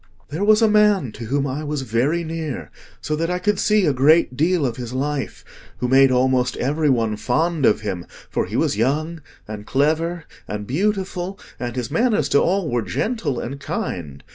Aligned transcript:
"There 0.29 0.43
was 0.43 0.63
a 0.63 0.67
man 0.67 1.11
to 1.11 1.25
whom 1.25 1.45
I 1.45 1.63
was 1.63 1.83
very 1.83 2.23
near, 2.23 2.71
so 3.01 3.15
that 3.15 3.29
I 3.29 3.37
could 3.37 3.59
see 3.59 3.85
a 3.85 3.93
great 3.93 4.35
deal 4.35 4.65
of 4.65 4.77
his 4.77 4.93
life, 4.93 5.45
who 5.77 5.87
made 5.87 6.09
almost 6.09 6.57
every 6.57 6.89
one 6.89 7.15
fond 7.17 7.67
of 7.67 7.81
him, 7.81 8.07
for 8.27 8.47
he 8.47 8.55
was 8.55 8.75
young, 8.75 9.21
and 9.47 9.67
clever, 9.67 10.25
and 10.47 10.65
beautiful, 10.65 11.39
and 11.59 11.75
his 11.75 11.91
manners 11.91 12.29
to 12.29 12.39
all 12.39 12.67
were 12.67 12.81
gentle 12.81 13.39
and 13.39 13.59
kind. 13.59 14.23